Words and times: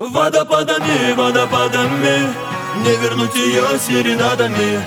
Водопадами, 0.00 1.12
водопадами 1.12 2.34
Не 2.82 2.96
вернуть 2.96 3.36
ее 3.36 3.62
серенадами. 3.78 4.84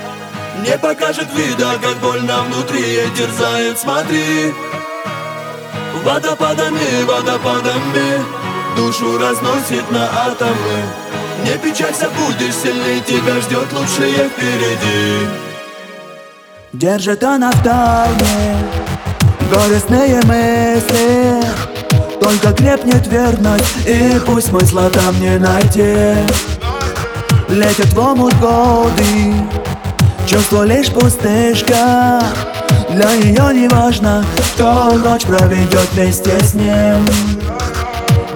Не 0.66 0.78
покажет 0.78 1.28
вида, 1.33 1.80
как 1.82 1.96
больно 2.02 2.44
внутри 2.44 3.09
терзает, 3.16 3.80
смотри. 3.80 4.54
Водопадами, 6.04 7.04
водопадами 7.06 8.21
Душу 8.75 9.18
разносит 9.18 9.89
на 9.91 10.09
атомы. 10.25 10.84
Не 11.46 11.58
печалься, 11.58 12.10
будешь 12.10 12.55
сильней 12.55 13.00
Тебя 13.00 13.39
ждет 13.39 13.71
лучшее 13.71 14.28
впереди. 14.28 15.26
Держит 16.74 17.24
она 17.24 17.52
в 17.52 17.64
тайне 17.64 18.58
Горестные 19.50 20.21
мысли 20.24 21.77
Только 22.22 22.54
крепнет 22.54 23.08
верность 23.08 23.88
И 23.88 24.20
пусть 24.26 24.48
смысла 24.48 24.90
там 24.90 25.20
не 25.20 25.38
найти 25.38 26.16
Летят 27.50 27.94
в 27.94 28.00
омут 28.00 28.34
годы 28.39 29.34
Чувство 30.28 30.64
лишь 30.64 30.92
пустышка. 30.92 32.22
Для 32.89 33.16
нее 33.16 33.53
не 33.53 33.67
важно 33.70 34.25
Кто 34.53 34.91
ночь 34.94 35.23
проведет 35.23 35.88
вместе 35.94 36.38
с 36.39 36.53
ним. 36.53 37.05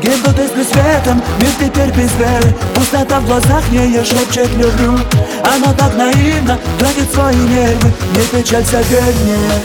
Гибнут 0.02 0.39
искры 0.39 0.63
светом, 0.63 1.22
мир 1.39 1.52
теперь 1.59 1.91
без 1.91 2.11
веры. 2.16 2.55
Пустота 2.73 3.20
в 3.20 3.27
глазах 3.27 3.63
ее 3.72 4.03
шепчет 4.03 4.50
люблю. 4.55 4.98
Она 5.44 5.73
так 5.73 5.95
наивна, 5.95 6.58
тратит 6.80 7.13
свои 7.13 7.36
нервы. 7.36 7.94
Не 8.16 8.22
печалься, 8.39 8.81
верь 8.89 9.16
мне 9.23 9.61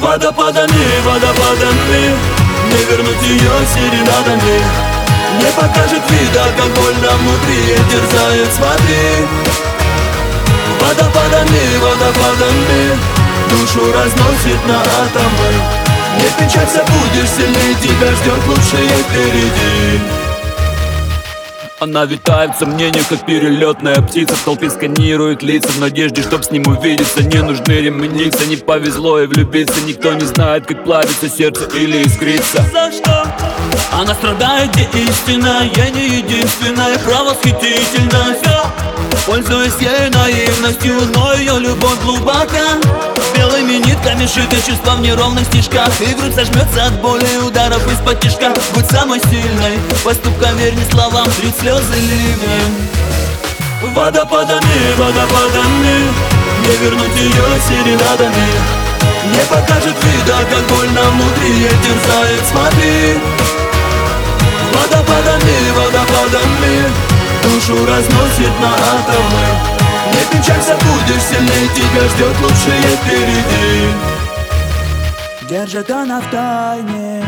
Водопадами, 0.00 1.00
водопадами 1.04 2.37
Не 2.70 2.84
вернуть 2.84 3.22
ее 3.22 3.50
серенадами 3.74 4.60
Не 5.40 5.50
покажет 5.52 6.02
вида, 6.10 6.44
как 6.56 6.68
больно 6.74 7.10
внутри 7.16 7.56
ей 7.56 7.82
терзает, 7.90 8.48
смотри. 8.52 9.26
Водопадами, 10.80 11.78
водопадами 11.80 12.98
Душу 13.50 13.92
разносит 13.92 14.66
на 14.66 14.80
атомы. 14.80 15.50
Не 16.18 16.28
печалься, 16.36 16.84
будешь 16.84 17.30
сильнее, 17.30 17.74
тебя 17.80 18.12
ждет 18.14 18.46
лучшее 18.46 18.88
впереди 18.88 20.27
она 21.80 22.04
витает 22.04 22.56
в 22.56 22.58
сомнениях, 22.58 23.08
как 23.08 23.24
перелетная 23.24 24.00
птица. 24.02 24.34
В 24.34 24.42
толпе 24.42 24.68
сканирует 24.70 25.42
лица 25.42 25.68
в 25.68 25.78
надежде, 25.78 26.22
чтоб 26.22 26.42
с 26.44 26.50
ним 26.50 26.66
увидеться. 26.66 27.22
Не 27.22 27.42
нужны 27.42 27.72
ремниться, 27.72 28.46
не 28.46 28.56
повезло 28.56 29.20
и 29.20 29.26
влюбиться. 29.26 29.80
Никто 29.86 30.12
не 30.14 30.24
знает, 30.24 30.66
как 30.66 30.84
плавится 30.84 31.28
сердце 31.28 31.64
или 31.74 32.04
искрится. 32.04 32.64
За 32.72 32.90
что? 32.90 33.26
Она 33.92 34.14
страдает, 34.14 34.70
где 34.72 34.86
истина? 35.04 35.70
Я 35.76 35.90
не 35.90 36.18
единственная, 36.18 36.98
правосхитительна 36.98 38.36
Пользуясь 39.26 39.74
ей 39.80 40.08
наивностью, 40.10 40.94
но 41.14 41.34
ее 41.34 41.58
любовь 41.60 42.00
глубока. 42.02 42.78
Белыми 43.36 43.67
нитками 44.28 44.44
шиты 44.46 44.56
чувства 44.56 44.92
в 44.92 45.00
неровных 45.00 45.46
стишках 45.46 45.88
И 46.00 46.14
грудь 46.14 46.34
сожмется 46.34 46.86
от 46.86 47.00
боли 47.00 47.24
ударов 47.46 47.86
из-под 47.92 48.20
тишка 48.20 48.52
Будь 48.74 48.86
самой 48.86 49.20
сильной, 49.20 49.78
поступкам 50.04 50.56
верь 50.56 50.74
не 50.74 50.84
словам 50.90 51.28
Трить 51.32 51.56
слезы 51.58 51.94
ливнем 51.94 52.88
Водопадами, 53.94 54.94
водопадами 54.96 56.12
Не 56.62 56.76
вернуть 56.76 57.16
ее 57.16 57.44
серенадами. 57.68 58.78
Не 59.24 59.40
покажет 59.48 59.96
вида, 60.04 60.38
как 60.50 60.76
больно 60.76 61.02
внутри 61.10 61.50
ей 61.60 61.68
терзает, 61.68 62.40
смотри. 62.50 63.20
Водопадами, 64.72 65.70
водопадами 65.76 66.84
Душу 67.42 67.86
разносит 67.86 68.60
на 68.60 68.72
атомы 68.74 69.87
не 70.18 70.24
печалься, 70.38 70.74
будешь 70.74 71.22
сильнее, 71.22 71.68
тебя 71.74 72.08
ждет 72.08 72.36
лучшее 72.42 72.96
впереди. 73.02 73.92
Держит 75.48 75.90
она 75.90 76.20
в 76.20 76.30
тайне 76.30 77.24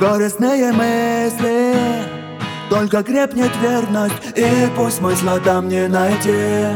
горестные 0.00 0.72
мысли. 0.72 1.74
Только 2.68 3.02
крепнет 3.02 3.50
верность, 3.60 4.14
и 4.36 4.68
пусть 4.76 4.98
смысла 4.98 5.40
там 5.40 5.68
не 5.68 5.88
найти 5.88 6.66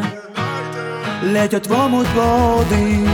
Летят 1.22 1.68
в 1.68 1.72
омут 1.72 2.06
воды, 2.16 3.08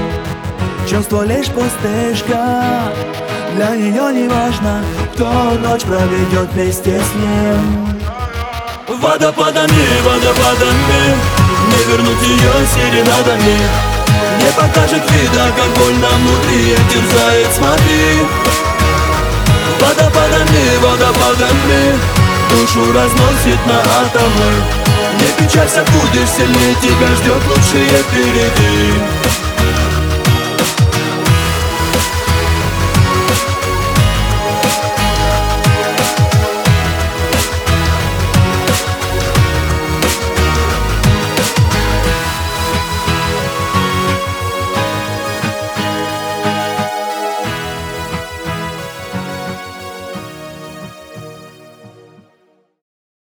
чувство 0.88 1.24
лишь 1.26 1.48
пустышка. 1.48 2.92
Для 3.54 3.76
нее 3.76 4.12
не 4.14 4.28
важно, 4.28 4.82
кто 5.14 5.30
ночь 5.62 5.82
проведет 5.82 6.52
вместе 6.52 6.98
с 6.98 7.14
ним. 7.14 8.00
Водопадами, 8.88 10.02
водопадами 10.02 11.39
вернуть 11.88 12.22
ее 12.22 12.52
серенадами 12.74 13.58
Не 14.38 14.50
покажет 14.56 15.02
вида, 15.10 15.52
как 15.56 15.68
больно 15.78 16.08
внутри 16.08 16.58
ей 16.68 16.78
терзает, 16.92 17.48
смотри. 17.56 18.26
Водопадами, 19.80 20.76
водопадами 20.82 21.98
Душу 22.50 22.92
разносит 22.92 23.64
на 23.66 23.78
атомы. 23.78 24.50
Не 25.20 25.44
печалься, 25.44 25.84
будешь 25.92 26.28
сильнее 26.28 26.74
Тебя 26.82 27.08
ждет 27.16 27.42
лучшее 27.48 28.02
впереди 28.02 29.39